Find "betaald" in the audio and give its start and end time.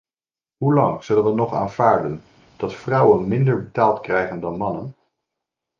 3.63-3.99